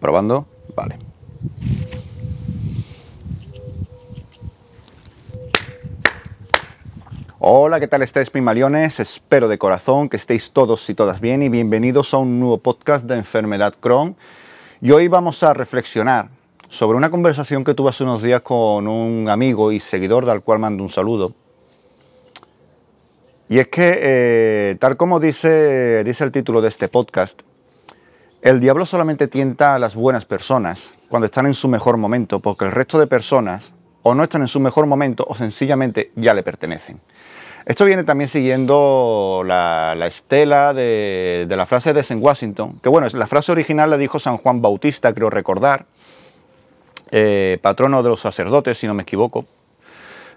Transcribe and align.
Probando. 0.00 0.46
Vale. 0.74 0.98
Hola, 7.38 7.78
¿qué 7.78 7.86
tal 7.86 8.02
estáis, 8.02 8.30
Pimaliones? 8.30 8.98
Espero 8.98 9.46
de 9.46 9.56
corazón 9.58 10.08
que 10.08 10.16
estéis 10.16 10.50
todos 10.50 10.88
y 10.90 10.94
todas 10.94 11.20
bien 11.20 11.42
y 11.42 11.48
bienvenidos 11.48 12.12
a 12.12 12.16
un 12.18 12.40
nuevo 12.40 12.58
podcast 12.58 13.06
de 13.06 13.14
enfermedad 13.14 13.74
Crohn. 13.78 14.16
Y 14.80 14.90
hoy 14.90 15.06
vamos 15.08 15.42
a 15.42 15.54
reflexionar 15.54 16.28
sobre 16.68 16.96
una 16.96 17.10
conversación 17.10 17.62
que 17.62 17.74
tuve 17.74 17.90
hace 17.90 18.04
unos 18.04 18.22
días 18.22 18.40
con 18.40 18.88
un 18.88 19.28
amigo 19.28 19.70
y 19.70 19.80
seguidor 19.80 20.26
del 20.26 20.42
cual 20.42 20.58
mando 20.58 20.82
un 20.82 20.88
saludo. 20.88 21.34
Y 23.48 23.60
es 23.60 23.68
que, 23.68 23.98
eh, 24.02 24.76
tal 24.80 24.96
como 24.96 25.20
dice, 25.20 26.02
dice 26.04 26.24
el 26.24 26.32
título 26.32 26.60
de 26.60 26.68
este 26.68 26.88
podcast, 26.88 27.42
el 28.46 28.60
diablo 28.60 28.86
solamente 28.86 29.26
tienta 29.26 29.74
a 29.74 29.78
las 29.80 29.96
buenas 29.96 30.24
personas 30.24 30.94
cuando 31.08 31.26
están 31.26 31.46
en 31.46 31.54
su 31.54 31.66
mejor 31.66 31.96
momento, 31.96 32.38
porque 32.38 32.64
el 32.64 32.70
resto 32.70 32.96
de 32.96 33.08
personas 33.08 33.74
o 34.04 34.14
no 34.14 34.22
están 34.22 34.42
en 34.42 34.46
su 34.46 34.60
mejor 34.60 34.86
momento 34.86 35.26
o 35.28 35.34
sencillamente 35.34 36.12
ya 36.14 36.32
le 36.32 36.44
pertenecen. 36.44 37.00
Esto 37.64 37.84
viene 37.84 38.04
también 38.04 38.28
siguiendo 38.28 39.42
la, 39.44 39.98
estela 40.06 40.72
de, 40.72 41.44
la 41.48 41.66
frase 41.66 41.92
de 41.92 41.98
St. 42.02 42.20
Washington, 42.20 42.78
que 42.80 42.88
bueno, 42.88 43.08
la 43.14 43.26
frase 43.26 43.50
original 43.50 43.90
la 43.90 43.96
dijo 43.96 44.20
San 44.20 44.36
Juan 44.36 44.62
Bautista, 44.62 45.12
creo 45.12 45.28
recordar, 45.28 45.86
eh, 47.10 47.58
patrono 47.62 48.04
de 48.04 48.10
los 48.10 48.20
sacerdotes, 48.20 48.78
si 48.78 48.86
no 48.86 48.94
me 48.94 49.02
equivoco, 49.02 49.44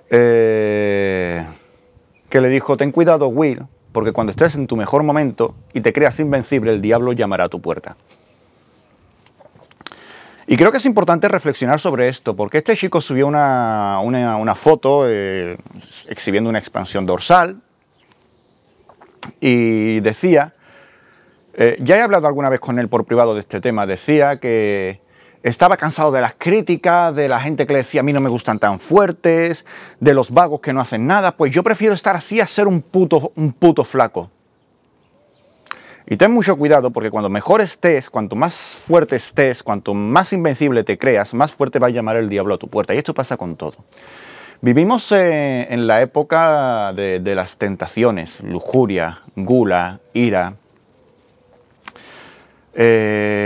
eh, 0.09 1.45
que 2.27 2.41
le 2.41 2.49
dijo, 2.49 2.75
ten 2.75 2.91
cuidado 2.91 3.27
Will, 3.27 3.67
porque 3.99 4.13
cuando 4.13 4.31
estés 4.31 4.55
en 4.55 4.65
tu 4.65 4.77
mejor 4.77 5.03
momento 5.03 5.55
y 5.73 5.81
te 5.81 5.91
creas 5.91 6.21
invencible, 6.21 6.71
el 6.71 6.79
diablo 6.79 7.11
llamará 7.11 7.43
a 7.43 7.49
tu 7.49 7.59
puerta. 7.59 7.97
Y 10.47 10.55
creo 10.55 10.71
que 10.71 10.77
es 10.77 10.85
importante 10.85 11.27
reflexionar 11.27 11.81
sobre 11.81 12.07
esto, 12.07 12.33
porque 12.33 12.59
este 12.59 12.77
chico 12.77 13.01
subió 13.01 13.27
una, 13.27 14.55
foto 14.55 15.03
eh, 15.05 15.57
exhibiendo 16.07 16.49
una 16.49 16.59
expansión 16.59 17.05
dorsal 17.05 17.61
y 19.41 19.99
decía, 19.99 20.55
ya 21.81 21.97
he 21.97 22.01
hablado 22.01 22.25
alguna 22.25 22.47
vez 22.47 22.61
con 22.61 22.79
él 22.79 22.87
por 22.87 23.03
privado 23.03 23.33
de 23.33 23.41
este 23.41 23.59
tema, 23.59 23.85
decía 23.85 24.39
que 24.39 25.01
estaba 25.43 25.77
cansado 25.77 26.11
de 26.11 26.21
las 26.21 26.33
críticas, 26.37 27.15
de 27.15 27.29
la 27.29 27.39
gente 27.39 27.65
que 27.65 27.73
le 27.73 27.79
decía 27.79 28.01
a 28.01 28.03
mí 28.03 28.13
no 28.13 28.19
me 28.19 28.29
gustan 28.29 28.59
tan 28.59 28.79
fuertes, 28.79 29.65
de 29.99 30.13
los 30.13 30.31
vagos 30.31 30.59
que 30.59 30.73
no 30.73 30.81
hacen 30.81 31.07
nada. 31.07 31.31
Pues 31.31 31.51
yo 31.51 31.63
prefiero 31.63 31.93
estar 31.93 32.15
así 32.15 32.41
a 32.41 32.47
ser 32.47 32.67
un 32.67 32.81
puto, 32.81 33.31
un 33.35 33.53
puto 33.53 33.83
flaco. 33.83 34.29
Y 36.05 36.17
ten 36.17 36.31
mucho 36.31 36.57
cuidado 36.57 36.89
porque 36.91 37.11
cuando 37.11 37.29
mejor 37.29 37.61
estés, 37.61 38.09
cuanto 38.09 38.35
más 38.35 38.55
fuerte 38.55 39.15
estés, 39.15 39.61
cuanto 39.61 39.93
más 39.93 40.33
invencible 40.33 40.83
te 40.83 40.97
creas, 40.97 41.33
más 41.35 41.51
fuerte 41.51 41.77
va 41.77 41.87
a 41.87 41.91
llamar 41.91 42.17
el 42.17 42.29
diablo 42.29 42.55
a 42.55 42.57
tu 42.57 42.67
puerta. 42.67 42.95
Y 42.95 42.97
esto 42.97 43.13
pasa 43.13 43.37
con 43.37 43.55
todo. 43.55 43.75
Vivimos 44.61 45.11
eh, 45.11 45.67
en 45.69 45.87
la 45.87 46.01
época 46.01 46.91
de 46.93 47.35
las 47.35 47.57
tentaciones, 47.57 48.41
lujuria, 48.41 49.21
gula, 49.35 50.01
ira, 50.13 50.55
eh, 52.73 53.38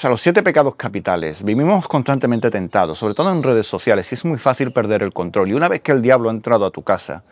sea, 0.00 0.08
los 0.08 0.22
siete 0.22 0.42
pecados 0.42 0.76
capitales. 0.76 1.44
Vivimos 1.44 1.86
constantemente 1.86 2.50
tentados, 2.50 2.98
sobre 2.98 3.12
todo 3.12 3.30
en 3.30 3.42
redes 3.42 3.66
sociales, 3.66 4.10
y 4.10 4.14
es 4.14 4.24
muy 4.24 4.38
fácil 4.38 4.72
perder 4.72 5.02
el 5.02 5.12
control. 5.12 5.50
Y 5.50 5.52
una 5.52 5.68
vez 5.68 5.82
que 5.82 5.92
el 5.92 6.00
diablo 6.00 6.30
ha 6.30 6.32
entrado 6.32 6.64
a 6.64 6.70
tu 6.70 6.82
casa, 6.82 7.22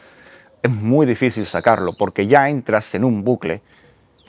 es 0.63 0.71
muy 0.71 1.07
difícil 1.07 1.47
sacarlo, 1.47 1.95
porque 1.97 2.27
ya 2.27 2.51
entras 2.51 2.95
en 2.95 3.05
un 3.05 3.25
bucle 3.25 3.63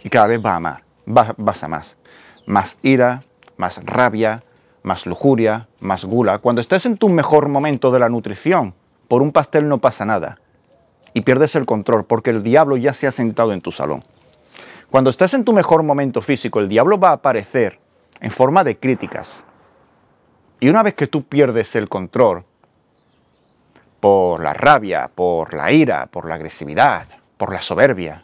y 0.06 0.09
cada 0.09 0.28
vez 0.28 0.40
va 0.40 0.56
a 0.56 0.59
más, 0.62 0.80
vas, 1.06 1.64
a 1.64 1.68
más. 1.68 1.98
Más 2.46 2.78
ira, 2.81 3.23
más 3.58 3.84
rabia, 3.84 4.42
más 4.84 5.06
lujuria, 5.06 5.68
más 5.81 6.06
gula. 6.06 6.38
Cuando 6.38 6.62
estés 6.62 6.86
en 6.86 6.96
tu 6.96 7.09
mejor 7.09 7.50
momento 7.50 7.92
de 7.92 8.00
la 8.00 8.08
nutrición, 8.08 8.74
por 9.09 9.22
un 9.22 9.34
pastel 9.34 9.68
no 9.68 9.80
pasa 9.80 10.06
nada. 10.06 10.40
Y 11.14 11.22
pierdes 11.22 11.56
el 11.56 11.66
control 11.66 12.06
porque 12.06 12.30
el 12.30 12.42
diablo 12.42 12.78
ya 12.78 12.94
se 12.94 13.06
ha 13.06 13.12
sentado 13.12 13.52
en 13.52 13.59
tu 13.59 13.74
salón. 13.74 14.02
Cuando 14.90 15.09
estás 15.09 15.34
en 15.34 15.44
tu 15.44 15.52
mejor 15.52 15.84
momento 15.84 16.22
físico, 16.22 16.62
el 16.62 16.69
diablo 16.69 16.97
va 16.97 17.09
a 17.09 17.13
aparecer 17.13 17.80
en 18.22 18.31
forma 18.31 18.63
de 18.63 18.78
críticas. 18.78 19.44
Y 20.59 20.69
una 20.69 20.84
vez 20.84 20.94
que 20.94 21.07
tú 21.07 21.24
pierdes 21.24 21.75
el 21.75 21.88
control, 21.88 22.46
por 24.00 24.41
la 24.41 24.53
rabia, 24.53 25.12
por 25.13 25.53
la 25.53 25.72
ira, 25.72 26.07
por 26.07 26.28
la 26.28 26.35
agresividad, 26.35 27.07
por 27.38 27.53
la 27.53 27.62
soberbia, 27.62 28.24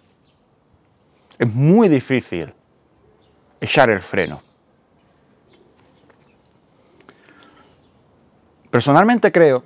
es 1.38 1.54
muy 1.54 1.90
difícil 1.90 2.54
echar 3.60 3.90
el 3.90 4.02
freno. 4.02 4.42
Personalmente 8.70 9.32
creo 9.32 9.64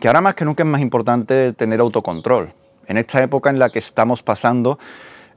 que 0.00 0.06
ahora 0.06 0.20
más 0.20 0.34
que 0.34 0.44
nunca 0.44 0.62
es 0.62 0.68
más 0.68 0.80
importante 0.80 1.52
tener 1.52 1.80
autocontrol. 1.80 2.52
En 2.86 2.96
esta 2.96 3.22
época 3.22 3.50
en 3.50 3.58
la 3.58 3.70
que 3.70 3.78
estamos 3.80 4.22
pasando 4.22 4.78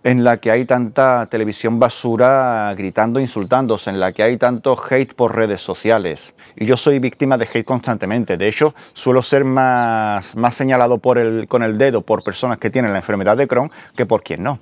en 0.03 0.23
la 0.23 0.37
que 0.37 0.49
hay 0.49 0.65
tanta 0.65 1.27
televisión 1.27 1.79
basura 1.79 2.73
gritando, 2.75 3.19
insultándose, 3.19 3.89
en 3.89 3.99
la 3.99 4.11
que 4.11 4.23
hay 4.23 4.37
tanto 4.37 4.75
hate 4.89 5.13
por 5.13 5.35
redes 5.35 5.61
sociales. 5.61 6.33
Y 6.55 6.65
yo 6.65 6.75
soy 6.75 6.99
víctima 6.99 7.37
de 7.37 7.47
hate 7.51 7.65
constantemente. 7.65 8.37
De 8.37 8.47
hecho, 8.47 8.73
suelo 8.93 9.21
ser 9.21 9.43
más, 9.43 10.33
señalado 10.51 10.99
con 10.99 11.63
el 11.63 11.77
dedo 11.77 12.01
por 12.01 12.23
personas 12.23 12.57
que 12.57 12.69
tienen 12.69 12.93
la 12.93 12.99
enfermedad 12.99 13.37
de 13.37 13.47
Crohn 13.47 13.71
que 13.95 14.05
por 14.05 14.23
quien 14.23 14.43
no. 14.43 14.59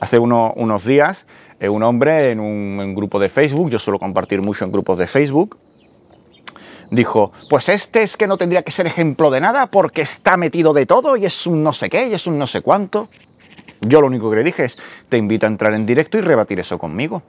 Hace 0.00 0.18
unos 0.18 0.84
días, 0.84 1.26
eh, 1.60 1.68
un 1.68 1.82
hombre 1.82 2.30
en 2.30 2.40
un, 2.40 2.94
grupo 2.94 3.20
de 3.20 3.28
Facebook, 3.28 3.70
yo 3.70 3.78
suelo 3.78 3.98
compartir 3.98 4.42
mucho 4.42 4.64
en 4.64 4.72
grupos 4.72 4.98
de 4.98 5.06
Facebook, 5.06 5.58
dijo, 6.90 7.30
pues 7.48 7.68
este 7.68 8.02
es 8.02 8.16
que 8.16 8.26
no 8.26 8.36
tendría 8.36 8.62
que 8.62 8.72
ser 8.72 8.86
ejemplo 8.86 9.30
de 9.30 9.40
nada 9.40 9.70
porque 9.70 10.02
está 10.02 10.36
metido 10.36 10.72
de 10.72 10.86
todo 10.86 11.16
y 11.16 11.24
es 11.24 11.46
un 11.46 11.62
no 11.62 11.72
sé 11.72 11.88
qué 11.88 12.08
y 12.08 12.14
es 12.14 12.26
un 12.26 12.36
no 12.36 12.48
sé 12.48 12.62
cuánto. 12.62 13.08
Yo 13.82 14.00
lo 14.00 14.06
único 14.06 14.30
que 14.30 14.36
le 14.36 14.44
dije 14.44 14.64
es, 14.64 14.78
te 15.08 15.16
invito 15.16 15.46
a 15.46 15.48
entrar 15.48 15.74
en 15.74 15.84
directo 15.84 16.16
y 16.16 16.20
rebatir 16.20 16.60
eso 16.60 16.78
conmigo. 16.78 17.22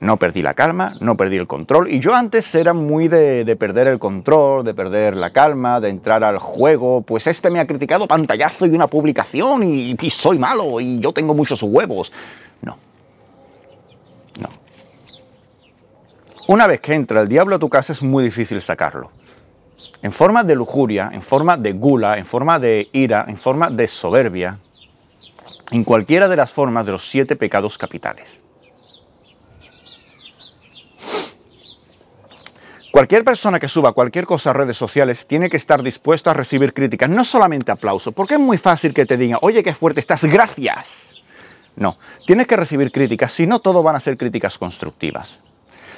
No 0.00 0.16
perdí 0.16 0.42
la 0.42 0.54
calma, 0.54 0.94
no 1.00 1.16
perdí 1.16 1.36
el 1.36 1.46
control. 1.46 1.90
Y 1.90 1.98
yo 2.00 2.14
antes 2.14 2.54
era 2.54 2.72
muy 2.72 3.08
de, 3.08 3.56
perder 3.58 3.88
el 3.88 3.98
control, 3.98 4.64
de 4.64 4.72
perder 4.72 5.16
la 5.16 5.30
calma, 5.30 5.80
de 5.80 5.90
entrar 5.90 6.24
al 6.24 6.38
juego. 6.38 7.02
Pues 7.02 7.26
este 7.26 7.50
me 7.50 7.60
ha 7.60 7.66
criticado 7.66 8.06
pantallazo 8.06 8.66
y 8.66 8.70
una 8.70 8.86
publicación 8.86 9.62
y, 9.62 9.94
y 10.00 10.10
soy 10.10 10.38
malo 10.38 10.80
y 10.80 11.00
yo 11.00 11.12
tengo 11.12 11.34
muchos 11.34 11.62
huevos. 11.62 12.10
No. 12.62 12.78
No. 14.40 14.48
Una 16.46 16.66
vez 16.66 16.80
que 16.80 16.94
entra 16.94 17.20
el 17.20 17.28
diablo 17.28 17.56
a 17.56 17.58
tu 17.58 17.68
casa 17.68 17.92
es 17.92 18.02
muy 18.02 18.24
difícil 18.24 18.62
sacarlo 18.62 19.10
en 20.02 20.12
forma 20.12 20.44
de 20.44 20.54
lujuria, 20.54 21.10
en 21.12 21.22
forma 21.22 21.56
de 21.56 21.72
gula, 21.72 22.18
en 22.18 22.26
forma 22.26 22.58
de 22.58 22.88
ira, 22.92 23.24
en 23.28 23.36
forma 23.36 23.70
de 23.70 23.88
soberbia, 23.88 24.58
en 25.70 25.84
cualquiera 25.84 26.28
de 26.28 26.36
las 26.36 26.50
formas 26.50 26.86
de 26.86 26.92
los 26.92 27.08
siete 27.08 27.36
pecados 27.36 27.76
capitales. 27.76 28.42
Cualquier 32.92 33.22
persona 33.22 33.60
que 33.60 33.68
suba 33.68 33.92
cualquier 33.92 34.24
cosa 34.24 34.50
a 34.50 34.54
redes 34.54 34.76
sociales 34.76 35.26
tiene 35.26 35.50
que 35.50 35.56
estar 35.56 35.82
dispuesto 35.82 36.30
a 36.30 36.34
recibir 36.34 36.72
críticas, 36.72 37.08
no 37.08 37.24
solamente 37.24 37.70
aplausos, 37.70 38.14
porque 38.14 38.34
es 38.34 38.40
muy 38.40 38.58
fácil 38.58 38.94
que 38.94 39.06
te 39.06 39.16
digan, 39.16 39.38
oye, 39.42 39.62
qué 39.62 39.74
fuerte 39.74 40.00
estás, 40.00 40.24
gracias. 40.24 41.12
No, 41.76 41.96
tienes 42.26 42.46
que 42.46 42.56
recibir 42.56 42.90
críticas, 42.90 43.32
si 43.32 43.46
no, 43.46 43.60
todo 43.60 43.82
van 43.82 43.94
a 43.94 44.00
ser 44.00 44.16
críticas 44.16 44.58
constructivas. 44.58 45.42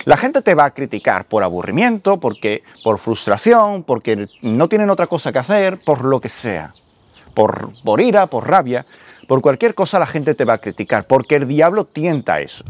La 0.05 0.17
gente 0.17 0.43
te 0.43 0.55
va 0.55 0.65
a 0.65 0.71
criticar 0.71 1.27
por 1.27 1.43
aburrimiento, 1.43 2.19
porque, 2.19 2.63
por 2.83 2.99
frustración, 2.99 3.83
porque 3.85 4.27
no 4.41 4.69
tienen 4.69 4.91
otra 4.91 5.07
cosa 5.07 5.33
que 5.33 5.39
hacer, 5.39 5.79
por 5.79 6.05
lo 6.05 6.21
que 6.21 6.29
sea. 6.29 6.73
Por, 7.35 7.71
por 7.83 8.01
ira, 8.01 8.27
por 8.27 8.49
rabia, 8.49 8.87
por 9.29 9.43
cualquier 9.43 9.75
cosa 9.75 9.99
la 9.99 10.07
gente 10.07 10.35
te 10.35 10.45
va 10.45 10.55
a 10.55 10.59
criticar, 10.59 11.07
porque 11.07 11.37
el 11.37 11.47
diablo 11.47 11.85
tienta 11.85 12.41
eso. 12.41 12.65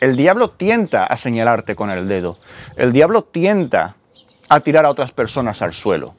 El 0.00 0.16
diablo 0.16 0.50
tienta 0.50 1.04
a 1.04 1.16
señalarte 1.16 1.74
con 1.74 1.90
el 1.90 2.08
dedo. 2.08 2.38
El 2.76 2.92
diablo 2.92 3.22
tienta 3.22 3.96
a 4.48 4.60
tirar 4.60 4.84
a 4.84 4.90
otras 4.90 5.12
personas 5.12 5.62
al 5.62 5.72
suelo. 5.72 6.14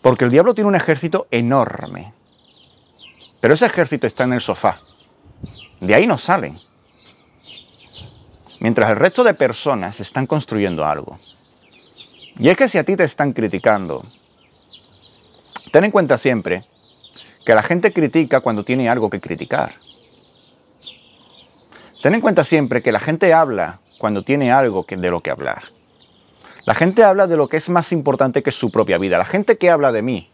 Porque 0.00 0.24
el 0.24 0.30
diablo 0.30 0.54
tiene 0.54 0.68
un 0.68 0.74
ejército 0.74 1.26
enorme. 1.30 2.12
Pero 3.40 3.54
ese 3.54 3.66
ejército 3.66 4.06
está 4.06 4.24
en 4.24 4.34
el 4.34 4.40
sofá. 4.40 4.78
De 5.82 5.96
ahí 5.96 6.06
no 6.06 6.16
salen. 6.16 6.60
Mientras 8.60 8.88
el 8.88 8.96
resto 8.96 9.24
de 9.24 9.34
personas 9.34 9.98
están 9.98 10.28
construyendo 10.28 10.84
algo. 10.84 11.18
Y 12.38 12.48
es 12.48 12.56
que 12.56 12.68
si 12.68 12.78
a 12.78 12.84
ti 12.84 12.94
te 12.94 13.02
están 13.02 13.32
criticando, 13.32 14.04
ten 15.72 15.82
en 15.82 15.90
cuenta 15.90 16.18
siempre 16.18 16.64
que 17.44 17.56
la 17.56 17.64
gente 17.64 17.92
critica 17.92 18.38
cuando 18.38 18.64
tiene 18.64 18.88
algo 18.88 19.10
que 19.10 19.20
criticar. 19.20 19.74
Ten 22.00 22.14
en 22.14 22.20
cuenta 22.20 22.44
siempre 22.44 22.80
que 22.80 22.92
la 22.92 23.00
gente 23.00 23.34
habla 23.34 23.80
cuando 23.98 24.22
tiene 24.22 24.52
algo 24.52 24.86
de 24.88 25.10
lo 25.10 25.20
que 25.20 25.32
hablar. 25.32 25.64
La 26.64 26.76
gente 26.76 27.02
habla 27.02 27.26
de 27.26 27.36
lo 27.36 27.48
que 27.48 27.56
es 27.56 27.68
más 27.68 27.90
importante 27.90 28.44
que 28.44 28.52
su 28.52 28.70
propia 28.70 28.98
vida. 28.98 29.18
La 29.18 29.24
gente 29.24 29.58
que 29.58 29.68
habla 29.68 29.90
de 29.90 30.02
mí 30.02 30.30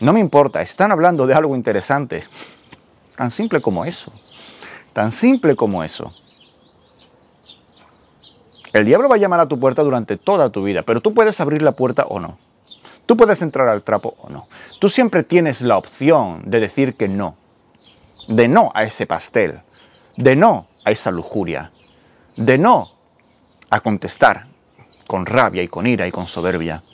No 0.00 0.14
me 0.14 0.20
importa, 0.20 0.62
están 0.62 0.92
hablando 0.92 1.26
de 1.26 1.34
algo 1.34 1.54
interesante. 1.54 2.24
Tan 3.18 3.30
simple 3.30 3.60
como 3.60 3.84
eso. 3.84 4.10
Tan 4.92 5.12
simple 5.12 5.56
como 5.56 5.82
eso. 5.84 6.12
El 8.72 8.84
diablo 8.84 9.08
va 9.08 9.16
a 9.16 9.18
llamar 9.18 9.40
a 9.40 9.48
tu 9.48 9.58
puerta 9.58 9.82
durante 9.82 10.16
toda 10.16 10.50
tu 10.50 10.62
vida, 10.62 10.82
pero 10.82 11.00
tú 11.00 11.12
puedes 11.12 11.40
abrir 11.40 11.62
la 11.62 11.72
puerta 11.72 12.04
o 12.08 12.20
no. 12.20 12.38
Tú 13.06 13.16
puedes 13.16 13.42
entrar 13.42 13.68
al 13.68 13.82
trapo 13.82 14.14
o 14.20 14.28
no. 14.28 14.46
Tú 14.78 14.88
siempre 14.88 15.24
tienes 15.24 15.60
la 15.62 15.76
opción 15.76 16.42
de 16.46 16.60
decir 16.60 16.94
que 16.94 17.08
no. 17.08 17.34
De 18.28 18.46
no 18.46 18.70
a 18.74 18.84
ese 18.84 19.06
pastel. 19.06 19.62
De 20.16 20.36
no 20.36 20.68
a 20.84 20.92
esa 20.92 21.10
lujuria. 21.10 21.72
De 22.36 22.58
no 22.58 22.92
a 23.68 23.80
contestar 23.80 24.46
con 25.08 25.26
rabia 25.26 25.62
y 25.62 25.68
con 25.68 25.88
ira 25.88 26.06
y 26.06 26.12
con 26.12 26.28
soberbia. 26.28 26.84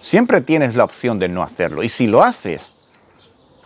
Siempre 0.00 0.40
tienes 0.40 0.76
la 0.76 0.84
opción 0.84 1.18
de 1.18 1.28
no 1.28 1.42
hacerlo. 1.42 1.82
Y 1.82 1.88
si 1.88 2.06
lo 2.06 2.22
haces, 2.22 2.72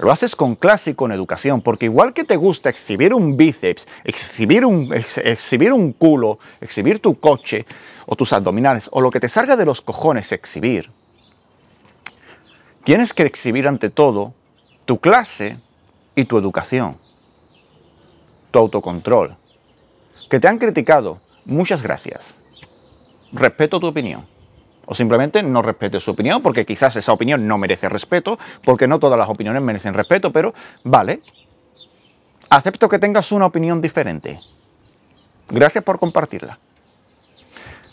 lo 0.01 0.11
haces 0.11 0.35
con 0.35 0.57
clase 0.57 0.91
y 0.91 0.95
con 0.95 1.13
educación, 1.13 1.61
porque 1.61 1.87
igual 1.87 2.15
que 2.15 2.25
te 2.25 2.37
gusta 2.37 2.71
exhibir 2.71 3.13
un 3.13 3.37
bíceps, 3.37 3.87
exhibir 4.05 4.65
un, 4.65 4.93
exhibir 4.93 5.73
un 5.73 5.93
culo, 5.93 6.39
exhibir 6.61 7.01
tu 7.01 7.21
coche 7.21 7.67
o 8.07 8.17
tus 8.17 8.33
abdominales, 8.33 8.89
o 8.93 9.01
lo 9.03 9.11
que 9.11 9.21
te 9.21 9.29
salga 9.29 9.57
de 9.57 9.67
los 9.67 9.83
cojones 9.83 10.33
exhibir, 10.33 10.91
tienes 12.83 13.13
que 13.13 13.25
exhibir 13.25 13.69
ante 13.69 13.91
todo 13.91 14.33
tu 14.87 14.99
clase 14.99 15.59
y 16.15 16.25
tu 16.25 16.39
educación, 16.39 16.97
tu 18.51 18.59
autocontrol. 18.59 19.37
Que 20.31 20.41
te 20.41 20.49
han 20.49 20.59
criticado, 20.59 21.21
muchas 21.45 21.83
gracias. 21.83 22.39
Respeto 23.33 23.79
tu 23.79 23.87
opinión 23.87 24.30
o 24.91 24.95
simplemente 24.95 25.41
no 25.45 25.63
respete 25.63 26.01
su 26.01 26.11
opinión, 26.11 26.43
porque 26.43 26.67
quizás 26.67 26.97
esa 26.97 27.13
opinión 27.13 27.47
no 27.47 27.59
merece 27.59 27.89
respeto, 27.89 28.41
porque 28.65 28.89
no 28.89 28.99
todas 28.99 29.17
las 29.17 29.29
opiniones 29.29 29.63
merecen 29.63 29.95
respeto, 29.95 30.33
pero 30.33 30.53
vale, 30.83 31.21
acepto 32.49 32.89
que 32.89 32.99
tengas 32.99 33.31
una 33.31 33.47
opinión 33.47 33.81
diferente. 33.81 34.41
Gracias 35.49 35.85
por 35.85 36.01
compartirla. 36.01 36.59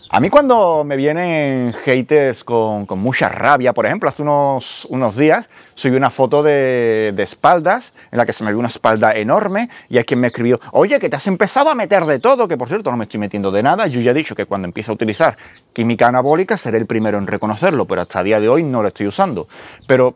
A 0.09 0.21
mí 0.21 0.29
cuando 0.29 0.85
me 0.85 0.95
vienen 0.95 1.73
haters 1.73 2.45
con, 2.45 2.87
mucha 2.91 3.27
rabia, 3.27 3.73
por 3.73 3.85
ejemplo, 3.85 4.07
hace 4.07 4.21
unos, 4.21 4.87
unos 4.89 5.17
días 5.17 5.49
subí 5.73 5.97
una 5.97 6.09
foto 6.09 6.43
de, 6.43 7.13
espaldas 7.17 7.93
en 8.11 8.17
la 8.17 8.25
que 8.25 8.31
se 8.31 8.45
me 8.45 8.51
vio 8.51 8.59
una 8.59 8.69
espalda 8.69 9.13
enorme 9.13 9.69
y 9.89 9.97
hay 9.97 10.05
quien 10.05 10.21
me 10.21 10.27
escribió, 10.27 10.61
oye, 10.71 10.97
que 10.99 11.09
te 11.09 11.17
has 11.17 11.27
empezado 11.27 11.69
a 11.69 11.75
meter 11.75 12.05
de 12.05 12.19
todo, 12.19 12.47
que 12.47 12.55
por 12.55 12.69
cierto 12.69 12.89
no 12.89 12.95
me 12.95 13.03
estoy 13.03 13.19
metiendo 13.19 13.51
de 13.51 13.61
nada, 13.63 13.87
yo 13.87 13.99
ya 13.99 14.11
he 14.11 14.13
dicho 14.13 14.33
que 14.33 14.45
cuando 14.45 14.65
empiece 14.65 14.91
a 14.91 14.93
utilizar 14.93 15.37
química 15.73 16.07
anabólica 16.07 16.55
seré 16.55 16.77
el 16.77 16.85
primero 16.85 17.17
en 17.17 17.27
reconocerlo, 17.27 17.85
pero 17.85 18.01
hasta 18.01 18.19
el 18.19 18.25
día 18.25 18.39
de 18.39 18.47
hoy 18.47 18.63
no 18.63 18.81
lo 18.81 18.87
estoy 18.87 19.07
usando. 19.07 19.47
Pero 19.87 20.15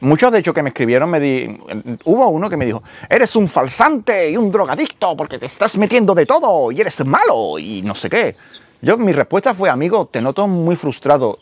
Muchos 0.00 0.30
de 0.30 0.40
hecho 0.40 0.52
que 0.52 0.62
me 0.62 0.68
escribieron, 0.68 1.10
me 1.10 1.18
di, 1.18 1.56
hubo 2.04 2.28
uno 2.28 2.50
que 2.50 2.58
me 2.58 2.66
dijo, 2.66 2.82
eres 3.08 3.34
un 3.36 3.48
falsante 3.48 4.30
y 4.30 4.36
un 4.36 4.52
drogadicto 4.52 5.16
porque 5.16 5.38
te 5.38 5.46
estás 5.46 5.78
metiendo 5.78 6.14
de 6.14 6.26
todo 6.26 6.70
y 6.70 6.82
eres 6.82 7.02
malo 7.06 7.58
y 7.58 7.80
no 7.80 7.94
sé 7.94 8.10
qué. 8.10 8.36
Yo, 8.80 8.96
mi 8.96 9.12
respuesta 9.12 9.54
fue, 9.54 9.70
amigo, 9.70 10.06
te 10.06 10.20
noto 10.20 10.46
muy 10.46 10.76
frustrado. 10.76 11.38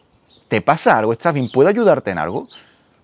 ¿Te 0.49 0.62
pasa 0.62 0.99
algo? 0.99 1.12
¿Estás 1.12 1.35
bien? 1.35 1.50
¿Puedo 1.53 1.69
ayudarte 1.69 2.11
en 2.11 2.19
algo? 2.19 2.49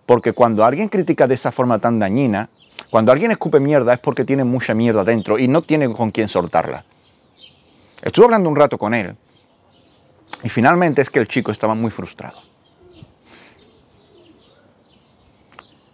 Porque 0.06 0.32
cuando 0.32 0.64
alguien 0.64 0.88
critica 0.88 1.26
de 1.26 1.34
esa 1.34 1.52
forma 1.52 1.79
tan 1.79 1.99
dañina, 1.99 2.49
cuando 2.90 3.12
alguien 3.12 3.31
escupe 3.31 3.61
mierda 3.61 3.93
es 3.93 3.99
porque 3.99 4.25
tiene 4.25 4.44
mucha 4.44 4.75
mierda 4.75 5.05
dentro 5.05 5.38
y 5.38 5.49
no 5.49 5.62
tiene 5.62 5.93
con 5.93 6.11
quién 6.11 6.29
soltarla. 6.29 6.84
Estuve 8.02 8.25
hablando 8.25 8.49
un 8.49 8.56
rato 8.56 8.79
con 8.79 8.94
él 8.94 9.17
y 10.43 10.49
finalmente 10.49 11.02
es 11.02 11.11
que 11.11 11.19
el 11.19 11.29
chico 11.29 11.52
estaba 11.52 11.75
muy 11.75 11.90
frustrado. 11.90 12.38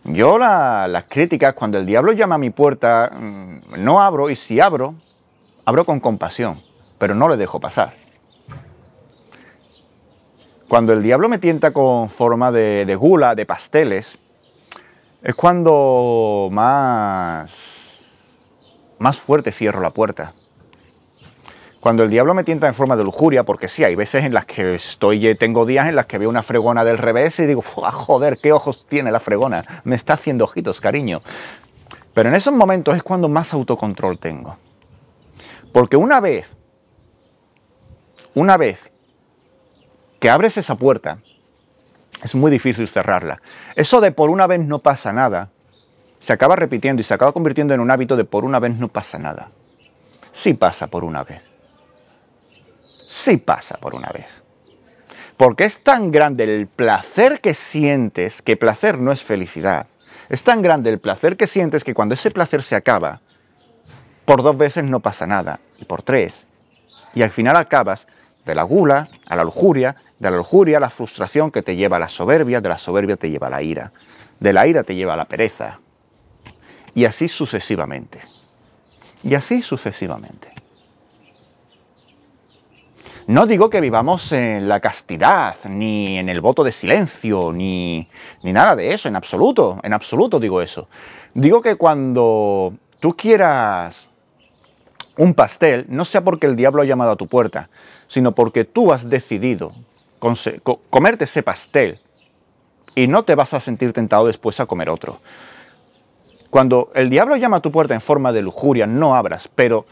Yo 0.04 0.38
las 0.38 1.04
críticas, 1.04 1.52
cuando 1.54 1.76
el 1.76 1.84
diablo 1.84 2.12
llama 2.12 2.36
a 2.36 2.38
mi 2.38 2.50
puerta, 2.50 3.10
mm, 3.12 3.84
no 3.84 4.00
abro 4.00 4.30
y 4.30 4.36
si 4.36 4.58
abro, 4.58 4.94
abro 5.66 5.84
con 5.84 6.00
compasión, 6.00 6.62
pero 6.98 7.14
no 7.14 7.28
le 7.28 7.36
dejo 7.36 7.60
pasar. 7.60 8.07
Cuando 10.68 10.92
el 10.92 11.02
diablo 11.02 11.30
me 11.30 11.38
tienta 11.38 11.72
con 11.72 12.10
forma 12.10 12.52
de, 12.52 12.94
gula, 12.94 13.34
de 13.34 13.46
pasteles, 13.46 14.18
es 15.22 15.34
cuando 15.34 16.50
más, 16.52 18.12
más 18.98 19.16
fuerte 19.16 19.50
cierro 19.50 19.80
la 19.80 19.92
puerta. 19.92 20.34
Cuando 21.80 22.02
el 22.02 22.10
diablo 22.10 22.34
me 22.34 22.44
tienta 22.44 22.66
en 22.66 22.74
forma 22.74 22.96
de 22.96 23.04
lujuria, 23.04 23.44
porque 23.44 23.66
sí, 23.66 23.82
hay 23.82 23.94
veces 23.94 24.24
en 24.24 24.34
las 24.34 24.44
que 24.44 24.74
estoy, 24.74 25.34
tengo 25.36 25.64
días 25.64 25.88
en 25.88 25.96
las 25.96 26.04
que 26.04 26.18
veo 26.18 26.28
una 26.28 26.42
fregona 26.42 26.84
del 26.84 26.98
revés 26.98 27.38
y 27.38 27.46
digo, 27.46 27.62
joder, 27.62 28.36
qué 28.36 28.52
ojos 28.52 28.86
tiene 28.86 29.10
la 29.10 29.20
fregona, 29.20 29.64
me 29.84 29.96
está 29.96 30.14
haciendo 30.14 30.44
ojitos, 30.44 30.82
cariño. 30.82 31.22
Pero 32.12 32.28
en 32.28 32.34
esos 32.34 32.52
momentos 32.52 32.94
es 32.94 33.02
cuando 33.02 33.30
más 33.30 33.54
autocontrol 33.54 34.18
tengo. 34.18 34.58
Porque 35.72 35.96
una 35.96 36.20
vez, 36.20 36.58
una 38.34 38.58
vez 38.58 38.92
que 40.18 40.30
abres 40.30 40.56
esa 40.56 40.74
puerta, 40.76 41.18
es 42.22 42.34
muy 42.34 42.50
difícil 42.50 42.88
cerrarla. 42.88 43.40
Eso 43.76 44.00
de 44.00 44.12
por 44.12 44.30
una 44.30 44.46
vez 44.46 44.60
no 44.60 44.80
pasa 44.80 45.12
nada, 45.12 45.50
se 46.18 46.32
acaba 46.32 46.56
repitiendo 46.56 47.00
y 47.00 47.04
se 47.04 47.14
acaba 47.14 47.32
convirtiendo 47.32 47.74
en 47.74 47.80
un 47.80 47.90
hábito 47.90 48.16
de 48.16 48.24
por 48.24 48.44
una 48.44 48.58
vez 48.58 48.76
no 48.76 48.88
pasa 48.88 49.18
nada. 49.18 49.50
Sí 50.32 50.54
pasa 50.54 50.88
por 50.88 51.04
una 51.04 51.24
vez. 51.24 51.48
Sí 53.06 53.36
pasa 53.36 53.78
por 53.78 53.94
una 53.94 54.08
vez. 54.08 54.42
Porque 55.36 55.64
es 55.64 55.82
tan 55.82 56.10
grande 56.10 56.44
el 56.44 56.66
placer 56.66 57.40
que 57.40 57.54
sientes, 57.54 58.42
que 58.42 58.56
placer 58.56 58.98
no 58.98 59.12
es 59.12 59.22
felicidad. 59.22 59.86
Es 60.28 60.42
tan 60.42 60.62
grande 60.62 60.90
el 60.90 60.98
placer 60.98 61.36
que 61.36 61.46
sientes 61.46 61.84
que 61.84 61.94
cuando 61.94 62.14
ese 62.14 62.32
placer 62.32 62.62
se 62.62 62.74
acaba, 62.74 63.20
por 64.24 64.42
dos 64.42 64.58
veces 64.58 64.84
no 64.84 65.00
pasa 65.00 65.26
nada, 65.26 65.60
y 65.78 65.84
por 65.86 66.02
tres, 66.02 66.46
y 67.14 67.22
al 67.22 67.30
final 67.30 67.56
acabas 67.56 68.06
de 68.48 68.54
la 68.54 68.62
gula 68.62 69.10
a 69.28 69.36
la 69.36 69.44
lujuria, 69.44 69.94
de 70.18 70.30
la 70.30 70.38
lujuria 70.38 70.78
a 70.78 70.80
la 70.80 70.88
frustración 70.88 71.50
que 71.50 71.62
te 71.62 71.76
lleva 71.76 71.98
a 71.98 72.00
la 72.00 72.08
soberbia, 72.08 72.62
de 72.62 72.68
la 72.70 72.78
soberbia 72.78 73.16
te 73.16 73.30
lleva 73.30 73.48
a 73.48 73.50
la 73.50 73.62
ira, 73.62 73.92
de 74.40 74.52
la 74.54 74.66
ira 74.66 74.84
te 74.84 74.94
lleva 74.94 75.12
a 75.12 75.16
la 75.18 75.26
pereza. 75.26 75.80
Y 76.94 77.04
así 77.04 77.28
sucesivamente. 77.28 78.22
Y 79.22 79.34
así 79.34 79.60
sucesivamente. 79.60 80.54
No 83.26 83.44
digo 83.46 83.68
que 83.68 83.82
vivamos 83.82 84.32
en 84.32 84.66
la 84.66 84.80
castidad, 84.80 85.54
ni 85.68 86.16
en 86.16 86.30
el 86.30 86.40
voto 86.40 86.64
de 86.64 86.72
silencio, 86.72 87.52
ni, 87.52 88.08
ni 88.42 88.54
nada 88.54 88.74
de 88.74 88.94
eso, 88.94 89.08
en 89.08 89.16
absoluto, 89.16 89.78
en 89.82 89.92
absoluto 89.92 90.40
digo 90.40 90.62
eso. 90.62 90.88
Digo 91.34 91.60
que 91.60 91.76
cuando 91.76 92.72
tú 92.98 93.14
quieras 93.14 94.08
un 95.18 95.34
pastel, 95.34 95.84
no 95.88 96.04
sea 96.04 96.22
porque 96.22 96.46
el 96.46 96.56
diablo 96.56 96.80
ha 96.80 96.84
llamado 96.86 97.10
a 97.10 97.16
tu 97.16 97.26
puerta, 97.26 97.68
sino 98.06 98.34
porque 98.34 98.64
tú 98.64 98.92
has 98.92 99.10
decidido 99.10 99.74
comerte 100.88 101.24
ese 101.24 101.42
pastel 101.42 102.00
y 102.94 103.08
no 103.08 103.24
te 103.24 103.34
vas 103.34 103.52
a 103.52 103.60
sentir 103.60 103.92
tentado 103.92 104.26
después 104.26 104.58
a 104.60 104.66
comer 104.66 104.88
otro. 104.88 105.20
Cuando 106.50 106.90
el 106.94 107.10
diablo 107.10 107.36
llama 107.36 107.58
a 107.58 107.60
tu 107.60 107.70
puerta 107.70 107.94
en 107.94 108.00
forma 108.00 108.32
de 108.32 108.42
lujuria, 108.42 108.86
no 108.86 109.14
abras, 109.16 109.50
pero 109.52 109.86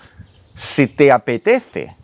si 0.55 0.87
te 0.87 1.11
apetece 1.11 1.97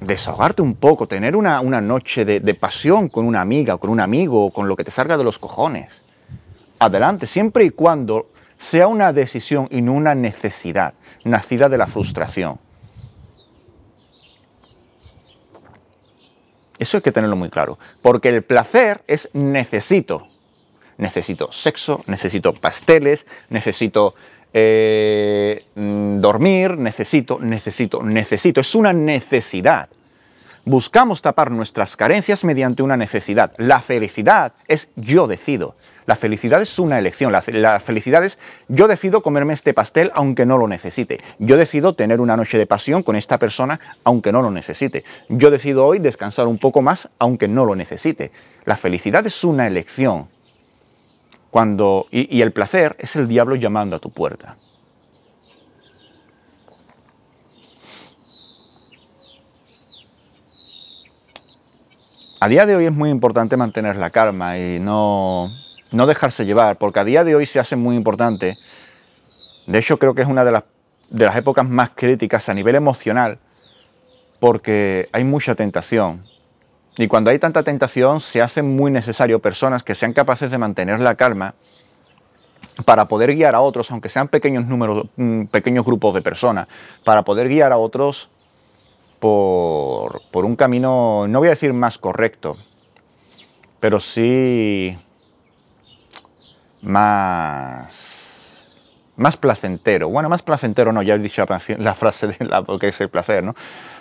desahogarte 0.00 0.62
un 0.62 0.74
poco, 0.74 1.06
tener 1.06 1.36
una, 1.36 1.60
noche 1.82 2.24
de, 2.24 2.40
de, 2.40 2.54
pasión 2.54 3.10
con 3.10 3.26
una 3.26 3.42
amiga 3.42 3.74
o 3.74 3.78
con 3.78 3.90
un 3.90 4.00
amigo 4.00 4.46
o 4.46 4.50
con 4.50 4.66
lo 4.66 4.76
que 4.76 4.84
te 4.84 4.90
salga 4.90 5.18
de 5.18 5.24
los 5.24 5.38
cojones, 5.38 6.02
adelante, 6.78 7.26
siempre 7.26 7.64
y 7.64 7.70
cuando 7.70 8.28
sea 8.60 8.86
una 8.86 9.12
decisión 9.12 9.66
y 9.70 9.80
no 9.80 9.94
una 9.94 10.14
necesidad 10.14 10.94
nacida 11.24 11.68
de 11.68 11.78
la 11.78 11.86
frustración. 11.86 12.60
Eso 16.78 16.98
hay 16.98 17.02
que 17.02 17.12
tenerlo 17.12 17.36
muy 17.36 17.50
claro, 17.50 17.78
porque 18.02 18.28
el 18.28 18.42
placer 18.42 19.02
es 19.06 19.30
necesito. 19.32 20.28
Necesito 20.98 21.50
sexo, 21.50 22.04
necesito 22.06 22.52
pasteles, 22.54 23.26
necesito 23.48 24.14
eh, 24.52 25.64
mm, 25.74 26.20
dormir, 26.20 26.76
necesito, 26.76 27.38
necesito, 27.38 28.02
necesito. 28.02 28.60
Es 28.60 28.74
una 28.74 28.92
necesidad. 28.92 29.88
Buscamos 30.66 31.22
tapar 31.22 31.50
nuestras 31.50 31.96
carencias 31.96 32.44
mediante 32.44 32.82
una 32.82 32.98
necesidad. 32.98 33.52
La 33.56 33.80
felicidad 33.80 34.52
es 34.68 34.88
yo 34.94 35.26
decido. 35.26 35.74
La 36.04 36.16
felicidad 36.16 36.60
es 36.60 36.78
una 36.78 36.98
elección. 36.98 37.32
La, 37.32 37.80
felicidad 37.80 38.22
es 38.24 38.38
yo 38.68 38.86
decido 38.86 39.22
comerme 39.22 39.54
este 39.54 39.72
pastel 39.72 40.10
aunque 40.14 40.44
no 40.44 40.58
lo 40.58 40.68
necesite. 40.68 41.20
Yo 41.38 41.56
decido 41.56 41.94
tener 41.94 42.20
una 42.20 42.36
noche 42.36 42.58
de 42.58 42.66
pasión 42.66 43.02
con 43.02 43.16
esta 43.16 43.38
persona 43.38 43.80
aunque 44.04 44.32
no 44.32 44.42
lo 44.42 44.50
necesite. 44.50 45.04
Yo 45.30 45.50
decido 45.50 45.86
hoy 45.86 45.98
descansar 45.98 46.46
un 46.46 46.58
poco 46.58 46.82
más 46.82 47.08
aunque 47.18 47.48
no 47.48 47.64
lo 47.64 47.74
necesite. 47.74 48.30
La 48.66 48.76
felicidad 48.76 49.26
es 49.26 49.42
una 49.44 49.66
elección. 49.66 50.28
Cuando, 51.50 52.06
y 52.10 52.42
el 52.42 52.52
placer 52.52 52.96
es 52.98 53.16
el 53.16 53.26
diablo 53.26 53.56
llamando 53.56 53.96
a 53.96 53.98
tu 53.98 54.10
puerta. 54.10 54.56
A 62.40 62.48
día 62.48 62.64
de 62.64 62.74
hoy 62.74 62.86
es 62.86 62.92
muy 62.92 63.10
importante 63.10 63.58
mantener 63.58 63.96
la 63.96 64.08
calma 64.08 64.58
y 64.58 64.80
no, 64.80 65.52
no 65.92 66.06
dejarse 66.06 66.46
llevar, 66.46 66.78
porque 66.78 67.00
a 67.00 67.04
día 67.04 67.22
de 67.22 67.36
hoy 67.36 67.44
se 67.44 67.60
hace 67.60 67.76
muy 67.76 67.96
importante. 67.96 68.58
De 69.66 69.78
hecho, 69.78 69.98
creo 69.98 70.14
que 70.14 70.22
es 70.22 70.28
una 70.28 70.42
de 70.42 70.52
las, 70.52 70.64
de 71.10 71.26
las 71.26 71.36
épocas 71.36 71.68
más 71.68 71.90
críticas 71.94 72.48
a 72.48 72.54
nivel 72.54 72.76
emocional, 72.76 73.38
porque 74.40 75.10
hay 75.12 75.22
mucha 75.22 75.54
tentación. 75.54 76.22
Y 76.96 77.08
cuando 77.08 77.30
hay 77.30 77.38
tanta 77.38 77.62
tentación, 77.62 78.20
se 78.20 78.40
hace 78.40 78.62
muy 78.62 78.90
necesario 78.90 79.40
personas 79.40 79.82
que 79.82 79.94
sean 79.94 80.14
capaces 80.14 80.50
de 80.50 80.56
mantener 80.56 80.98
la 80.98 81.16
calma 81.16 81.54
para 82.86 83.06
poder 83.06 83.34
guiar 83.34 83.54
a 83.54 83.60
otros, 83.60 83.90
aunque 83.90 84.08
sean 84.08 84.28
pequeños 84.28 84.64
números, 84.64 85.06
mm, 85.16 85.44
pequeños 85.44 85.84
grupos 85.84 86.14
de 86.14 86.22
personas, 86.22 86.68
para 87.04 87.22
poder 87.22 87.48
guiar 87.48 87.72
a 87.72 87.76
otros 87.76 88.30
por, 89.20 90.22
por 90.30 90.44
un 90.44 90.56
camino, 90.56 91.26
no 91.28 91.38
voy 91.38 91.48
a 91.48 91.50
decir 91.50 91.72
más 91.72 91.98
correcto, 91.98 92.56
pero 93.78 94.00
sí 94.00 94.98
más, 96.82 98.68
más 99.16 99.36
placentero. 99.36 100.08
Bueno, 100.08 100.28
más 100.28 100.42
placentero 100.42 100.92
no, 100.92 101.02
ya 101.02 101.14
he 101.14 101.18
dicho 101.18 101.44
la, 101.78 101.94
frase 101.94 102.26
de 102.26 102.44
la, 102.44 102.64
que 102.80 102.88
es 102.88 103.00
el 103.00 103.10
placer, 103.10 103.44
¿no? 103.44 103.54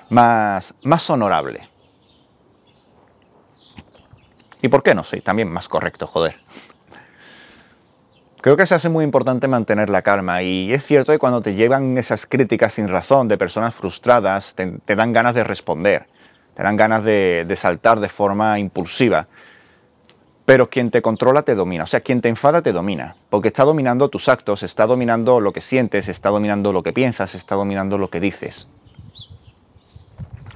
Más, 0.10 0.74
más 0.84 1.10
honorable. 1.10 1.68
¿Y 4.62 4.68
por 4.68 4.84
qué 4.84 4.94
no? 4.94 5.04
Sí, 5.04 5.22
también 5.22 5.50
más 5.50 5.70
correcto, 5.70 6.08
joder. 6.08 6.38
Creo 8.42 8.56
que 8.56 8.66
se 8.66 8.74
hace 8.74 8.88
muy 8.88 9.04
importante 9.04 9.50
mantener 9.50 9.90
la 9.90 10.02
calma 10.02 10.42
y 10.44 10.72
es 10.72 10.86
cierto 10.86 11.12
que 11.12 11.20
cuando 11.20 11.42
te 11.42 11.56
llevan 11.56 11.98
esas 11.98 12.26
críticas 12.26 12.74
sin 12.74 12.88
razón 12.88 13.28
de 13.28 13.38
personas 13.38 13.76
frustradas, 13.76 14.56
te, 14.56 14.96
dan 14.96 15.12
ganas 15.12 15.36
de 15.36 15.44
responder, 15.44 16.08
te 16.54 16.64
dan 16.64 16.78
ganas 16.78 17.04
de, 17.04 17.44
de 17.46 17.56
saltar 17.58 18.00
de 18.00 18.08
forma 18.08 18.58
impulsiva. 18.58 19.28
Pero 20.46 20.70
quien 20.70 20.90
te 20.90 21.02
controla 21.02 21.42
te 21.42 21.54
domina, 21.54 21.84
o 21.84 21.88
sea, 21.88 22.00
quien 22.00 22.22
te 22.22 22.30
enfada 22.30 22.62
te 22.62 22.72
domina, 22.72 23.18
porque 23.30 23.50
está 23.50 23.66
dominando 23.66 24.08
tus 24.08 24.30
actos, 24.30 24.64
está 24.64 24.88
dominando 24.88 25.42
lo 25.42 25.52
que 25.52 25.62
sientes, 25.62 26.08
está 26.08 26.30
dominando 26.30 26.72
lo 26.72 26.82
que 26.82 26.94
piensas, 26.94 27.36
está 27.36 27.56
dominando 27.56 27.98
lo 27.98 28.10
que 28.10 28.22
dices. 28.22 28.70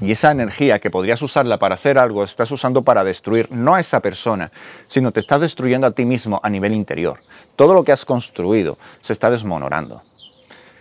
Y 0.02 0.12
esa 0.12 0.32
energía 0.32 0.80
que 0.80 0.90
podrías 0.90 1.22
usarla 1.22 1.60
para 1.60 1.76
hacer 1.76 1.98
algo, 1.98 2.24
estás 2.24 2.52
usando 2.52 2.82
para 2.82 3.04
destruir 3.04 3.50
no 3.52 3.76
a 3.76 3.80
esa 3.80 4.00
persona, 4.02 4.52
sino 4.88 5.12
te 5.12 5.20
estás 5.20 5.42
destruyendo 5.42 5.88
a 5.88 5.92
ti 5.92 6.06
mismo 6.06 6.40
a 6.44 6.50
nivel 6.50 6.74
interior. 6.74 7.20
Todo 7.56 7.74
lo 7.74 7.84
que 7.84 7.92
has 7.92 8.06
construido 8.06 8.78
se 9.02 9.14
está 9.14 9.30
desmonorando. 9.30 10.02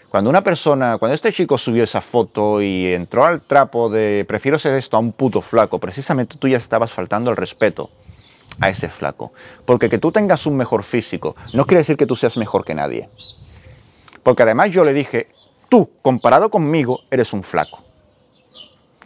Cuando 0.09 0.29
una 0.29 0.45
persona, 0.45 0.99
cuando 0.99 1.15
este 1.15 1.33
chico 1.33 1.57
subió 1.57 1.85
esa 1.85 2.03
foto 2.03 2.61
y 2.61 2.93
entró 2.93 3.25
al 3.25 3.41
trapo 3.41 3.89
de 3.89 4.27
prefiero 4.29 4.59
ser 4.59 4.75
esto 4.75 4.99
a 4.99 5.01
un 5.01 5.13
puto 5.13 5.41
flaco, 5.41 5.79
precisamente 5.79 6.37
tú 6.37 6.49
ya 6.49 6.59
estabas 6.59 6.93
faltando 6.93 7.31
el 7.31 7.37
respeto 7.37 7.91
a 8.61 8.69
ese 8.69 8.89
flaco. 8.89 9.33
Porque 9.65 9.89
que 9.89 9.99
tú 9.99 10.13
tengas 10.13 10.45
un 10.45 10.57
mejor 10.57 10.85
físico 10.85 11.35
no 11.55 11.67
quiere 11.67 11.79
decir 11.79 11.97
que 11.97 12.07
tú 12.07 12.17
seas 12.17 12.37
mejor 12.37 12.65
que 12.65 12.75
nadie. 12.75 13.09
Porque 14.23 14.43
además 14.43 14.71
yo 14.71 14.85
le 14.85 14.93
dije, 14.93 15.29
tú, 15.69 15.91
comparado 16.03 16.51
conmigo, 16.51 17.01
eres 17.11 17.33
un 17.33 17.43
flaco. 17.43 17.83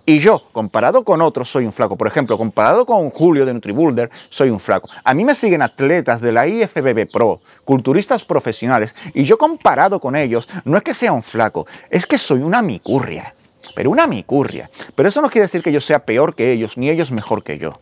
Y 0.08 0.20
yo, 0.20 0.40
comparado 0.52 1.02
con 1.02 1.20
otros, 1.20 1.50
soy 1.50 1.66
un 1.66 1.72
flaco. 1.72 1.96
Por 1.96 2.06
ejemplo, 2.06 2.38
comparado 2.38 2.86
con 2.86 3.10
Julio 3.10 3.44
de 3.44 3.52
Nutribulder, 3.52 4.08
soy 4.28 4.50
un 4.50 4.60
flaco. 4.60 4.88
A 5.02 5.12
mí 5.14 5.24
me 5.24 5.34
siguen 5.34 5.62
atletas 5.62 6.20
de 6.20 6.30
la 6.30 6.46
IFBB 6.46 7.10
Pro, 7.12 7.40
culturistas 7.64 8.24
profesionales, 8.24 8.94
y 9.14 9.24
yo 9.24 9.36
comparado 9.36 9.98
con 9.98 10.14
ellos, 10.14 10.48
no 10.64 10.76
es 10.76 10.84
que 10.84 10.94
sea 10.94 11.12
un 11.12 11.24
flaco, 11.24 11.66
es 11.90 12.06
que 12.06 12.18
soy 12.18 12.42
una 12.42 12.62
micurria. 12.62 13.34
Pero 13.74 13.90
una 13.90 14.06
micurria. 14.06 14.70
Pero 14.94 15.08
eso 15.08 15.20
no 15.20 15.28
quiere 15.28 15.46
decir 15.46 15.60
que 15.60 15.72
yo 15.72 15.80
sea 15.80 16.04
peor 16.04 16.36
que 16.36 16.52
ellos, 16.52 16.78
ni 16.78 16.88
ellos 16.88 17.10
mejor 17.10 17.42
que 17.42 17.58
yo. 17.58 17.72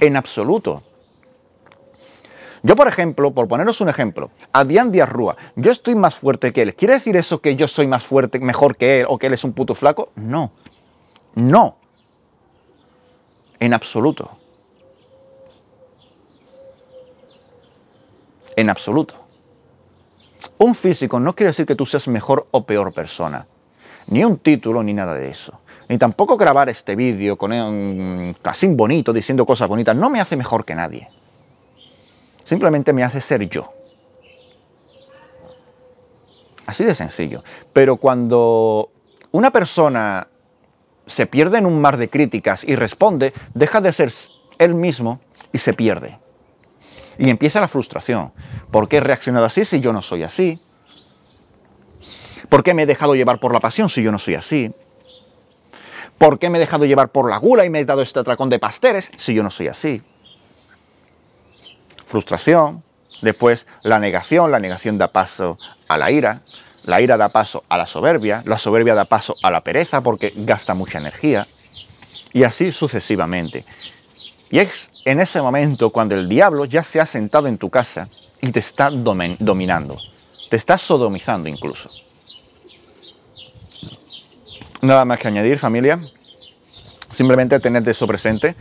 En 0.00 0.16
absoluto. 0.16 0.82
Yo, 2.64 2.74
por 2.74 2.88
ejemplo, 2.88 3.32
por 3.32 3.46
poneros 3.46 3.80
un 3.80 3.88
ejemplo, 3.88 4.32
Adrián 4.52 4.90
Díaz 4.90 5.08
Rúa, 5.08 5.36
yo 5.54 5.70
estoy 5.70 5.94
más 5.94 6.16
fuerte 6.16 6.52
que 6.52 6.62
él. 6.62 6.74
¿Quiere 6.74 6.94
decir 6.94 7.16
eso 7.16 7.40
que 7.40 7.54
yo 7.54 7.68
soy 7.68 7.86
más 7.86 8.04
fuerte, 8.04 8.40
mejor 8.40 8.76
que 8.76 9.00
él, 9.00 9.06
o 9.08 9.16
que 9.16 9.28
él 9.28 9.34
es 9.34 9.44
un 9.44 9.52
puto 9.52 9.76
flaco? 9.76 10.10
No. 10.16 10.50
No. 11.38 11.76
En 13.60 13.72
absoluto. 13.72 14.28
En 18.56 18.68
absoluto. 18.68 19.14
Un 20.58 20.74
físico 20.74 21.20
no 21.20 21.36
quiere 21.36 21.50
decir 21.50 21.64
que 21.64 21.76
tú 21.76 21.86
seas 21.86 22.08
mejor 22.08 22.48
o 22.50 22.64
peor 22.64 22.92
persona. 22.92 23.46
Ni 24.08 24.24
un 24.24 24.38
título 24.38 24.82
ni 24.82 24.92
nada 24.92 25.14
de 25.14 25.30
eso. 25.30 25.60
Ni 25.88 25.96
tampoco 25.96 26.36
grabar 26.36 26.68
este 26.70 26.96
vídeo 26.96 27.38
con 27.38 27.52
un 27.52 28.34
casi 28.42 28.66
bonito 28.66 29.12
diciendo 29.12 29.46
cosas 29.46 29.68
bonitas 29.68 29.94
no 29.94 30.10
me 30.10 30.20
hace 30.20 30.36
mejor 30.36 30.64
que 30.64 30.74
nadie. 30.74 31.08
Simplemente 32.44 32.92
me 32.92 33.04
hace 33.04 33.20
ser 33.20 33.48
yo. 33.48 33.72
Así 36.66 36.82
de 36.84 36.96
sencillo. 36.96 37.44
Pero 37.72 37.96
cuando 37.96 38.90
una 39.30 39.52
persona 39.52 40.26
se 41.08 41.26
pierde 41.26 41.58
en 41.58 41.66
un 41.66 41.80
mar 41.80 41.96
de 41.96 42.08
críticas 42.08 42.62
y 42.64 42.76
responde, 42.76 43.32
deja 43.54 43.80
de 43.80 43.92
ser 43.92 44.12
él 44.58 44.74
mismo 44.74 45.20
y 45.52 45.58
se 45.58 45.72
pierde. 45.72 46.18
Y 47.18 47.30
empieza 47.30 47.60
la 47.60 47.68
frustración. 47.68 48.32
¿Por 48.70 48.88
qué 48.88 48.98
he 48.98 49.00
reaccionado 49.00 49.46
así 49.46 49.64
si 49.64 49.80
yo 49.80 49.92
no 49.92 50.02
soy 50.02 50.22
así? 50.22 50.60
¿Por 52.48 52.62
qué 52.62 52.74
me 52.74 52.84
he 52.84 52.86
dejado 52.86 53.14
llevar 53.14 53.40
por 53.40 53.52
la 53.52 53.60
pasión 53.60 53.88
si 53.88 54.02
yo 54.02 54.12
no 54.12 54.18
soy 54.18 54.34
así? 54.34 54.72
¿Por 56.16 56.38
qué 56.38 56.50
me 56.50 56.58
he 56.58 56.60
dejado 56.60 56.84
llevar 56.84 57.10
por 57.10 57.28
la 57.28 57.36
gula 57.36 57.64
y 57.64 57.70
me 57.70 57.80
he 57.80 57.84
dado 57.84 58.02
este 58.02 58.20
atracón 58.20 58.48
de 58.48 58.58
pasteres 58.58 59.10
si 59.16 59.34
yo 59.34 59.42
no 59.42 59.50
soy 59.50 59.68
así? 59.68 60.02
Frustración, 62.06 62.82
después 63.22 63.66
la 63.82 63.98
negación, 63.98 64.50
la 64.50 64.58
negación 64.58 64.98
da 64.98 65.12
paso 65.12 65.58
a 65.88 65.98
la 65.98 66.10
ira, 66.10 66.42
la 66.84 67.00
ira 67.00 67.16
da 67.16 67.28
paso 67.28 67.64
a 67.68 67.76
la 67.76 67.86
soberbia, 67.86 68.42
la 68.46 68.58
soberbia 68.58 68.94
da 68.94 69.04
paso 69.04 69.36
a 69.42 69.50
la 69.50 69.62
pereza 69.62 70.00
porque 70.00 70.32
gasta 70.34 70.74
mucha 70.74 70.98
energía, 70.98 71.46
y 72.32 72.44
así 72.44 72.72
sucesivamente. 72.72 73.64
Y 74.50 74.58
es 74.60 74.90
en 75.04 75.20
ese 75.20 75.42
momento 75.42 75.90
cuando 75.90 76.14
el 76.14 76.28
diablo 76.28 76.64
ya 76.64 76.82
se 76.82 77.00
ha 77.00 77.06
sentado 77.06 77.48
en 77.48 77.58
tu 77.58 77.70
casa 77.70 78.08
y 78.40 78.50
te 78.52 78.60
está 78.60 78.90
dominando, 78.90 79.96
te 80.48 80.56
está 80.56 80.78
sodomizando 80.78 81.48
incluso. 81.48 81.90
Nada 84.80 85.04
más 85.04 85.18
que 85.18 85.28
añadir, 85.28 85.58
familia. 85.58 85.98
Simplemente 87.10 87.58
tened 87.58 87.88
eso 87.88 88.06
presente, 88.06 88.54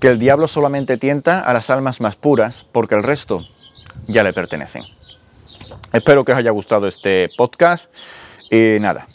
que 0.00 0.08
el 0.08 0.18
diablo 0.18 0.48
solamente 0.48 0.98
tienta 0.98 1.38
a 1.38 1.52
las 1.52 1.70
almas 1.70 2.00
más 2.00 2.16
puras 2.16 2.64
porque 2.72 2.94
el 2.94 3.02
resto 3.02 3.46
ya 4.06 4.22
le 4.24 4.32
pertenecen. 4.32 4.82
Espero 5.92 6.24
que 6.24 6.32
os 6.32 6.38
haya 6.38 6.50
gustado 6.50 6.88
este 6.88 7.28
podcast 7.36 7.94
y 8.50 8.78
nada, 8.80 9.06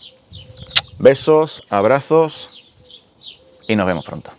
besos, 1.00 1.64
abrazos 1.70 2.50
y 3.68 3.76
nos 3.76 3.88
vemos 3.88 4.06
pronto. 4.06 4.37